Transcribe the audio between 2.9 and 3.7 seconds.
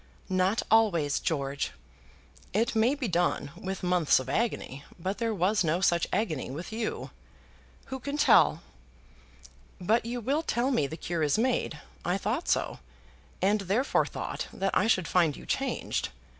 be done